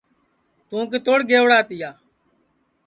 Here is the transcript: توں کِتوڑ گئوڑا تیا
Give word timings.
توں 0.67 0.83
کِتوڑ 0.91 1.19
گئوڑا 1.29 1.59
تیا 1.67 1.89